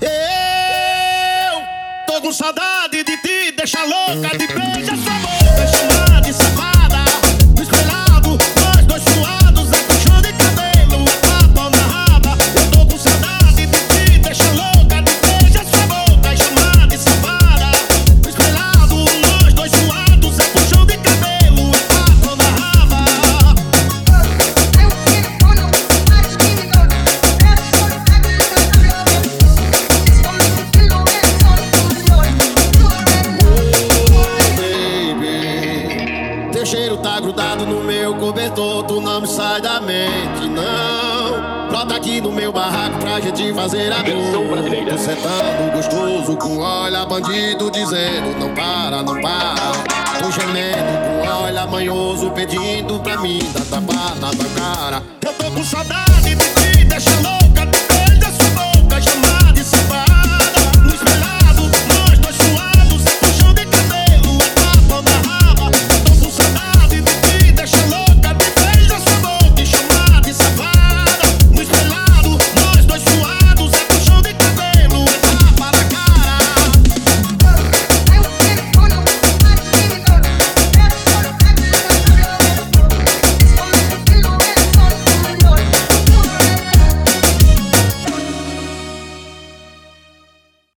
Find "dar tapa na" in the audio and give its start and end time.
53.54-54.30